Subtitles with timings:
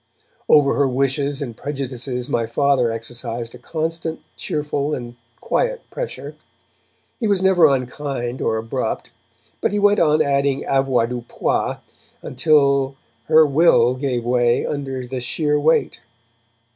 [0.49, 6.35] Over her wishes and prejudices my Father exercised a constant, cheerful and quiet pressure.
[7.19, 9.11] He was never unkind or abrupt,
[9.61, 11.81] but he went on adding avoirdupois
[12.23, 12.95] until
[13.25, 16.01] her will gave way under the sheer weight.